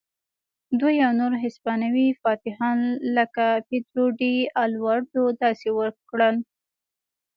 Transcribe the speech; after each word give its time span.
دوی 0.79 0.95
او 1.05 1.11
نور 1.19 1.33
هسپانوي 1.43 2.07
فاتحان 2.21 2.79
لکه 3.15 3.45
پیدرو 3.67 4.05
ډي 4.19 4.35
الواردو 4.63 5.23
داسې 5.41 5.67
وکړل. 5.79 6.35